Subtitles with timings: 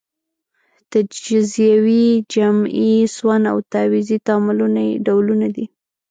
[0.91, 5.65] تجزیوي، جمعي، سون او تعویضي تعاملونه یې ډولونه دي.